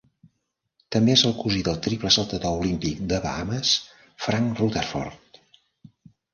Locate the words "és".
1.17-1.23